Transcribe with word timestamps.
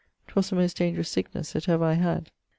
'Twas 0.29 0.49
the 0.49 0.55
most 0.55 0.77
dangerous 0.77 1.09
sicknesse 1.09 1.53
that 1.53 1.69
ever 1.69 1.85
I 1.85 1.93
had. 1.93 2.31